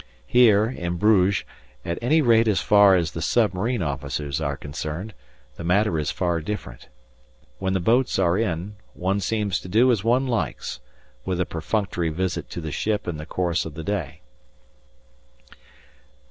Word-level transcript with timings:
Here, 0.25 0.65
in 0.65 0.97
Bruges, 0.97 1.43
at 1.85 1.99
any 2.01 2.23
rate 2.23 2.47
as 2.47 2.59
far 2.59 2.95
as 2.95 3.11
the 3.11 3.21
submarine 3.21 3.83
officers 3.83 4.41
are 4.41 4.57
concerned, 4.57 5.13
the 5.57 5.63
matter 5.63 5.99
is 5.99 6.09
far 6.09 6.41
different. 6.41 6.87
When 7.59 7.73
the 7.73 7.79
boats 7.79 8.17
are 8.17 8.35
in, 8.35 8.77
one 8.95 9.19
seems 9.19 9.59
to 9.59 9.67
do 9.67 9.91
as 9.91 10.03
one 10.03 10.25
likes, 10.25 10.79
with 11.23 11.39
a 11.39 11.45
perfunctory 11.45 12.09
visit 12.09 12.49
to 12.49 12.61
the 12.61 12.71
ship 12.71 13.07
in 13.07 13.17
the 13.17 13.27
course 13.27 13.63
of 13.63 13.75
the 13.75 13.83
day. 13.83 14.21